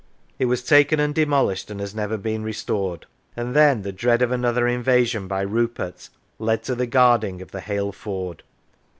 It 0.39 0.45
was 0.45 0.63
taken 0.63 0.99
and 0.99 1.13
demolished, 1.13 1.69
and 1.69 1.79
has 1.79 1.93
never 1.93 2.17
been 2.17 2.41
restored; 2.41 3.05
and 3.37 3.55
then 3.55 3.83
the 3.83 3.91
dread 3.91 4.23
of 4.23 4.31
another 4.31 4.67
invasion 4.67 5.27
by 5.27 5.41
Rupert 5.43 6.09
led 6.39 6.63
to 6.63 6.73
the 6.73 6.87
guarding 6.87 7.39
of 7.39 7.51
the 7.51 7.61
Hale 7.61 7.91
ford. 7.91 8.41